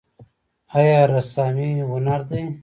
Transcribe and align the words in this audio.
آیا 0.77 0.99
رسامي 1.13 1.71
هنر 1.91 2.21
دی؟ 2.29 2.41